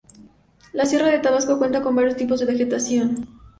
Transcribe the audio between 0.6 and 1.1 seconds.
La